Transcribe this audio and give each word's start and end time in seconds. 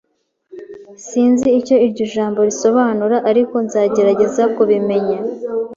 Sinzi 1.07 1.47
icyo 1.59 1.75
iryo 1.85 2.05
jambo 2.13 2.39
risobanura, 2.49 3.17
ariko 3.29 3.55
nzagerageza 3.65 4.43
kubimenya. 4.55 5.17